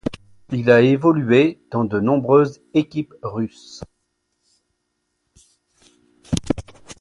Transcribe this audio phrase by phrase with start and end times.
[0.51, 3.83] Il a évolué dans de nombreuses équipes russes.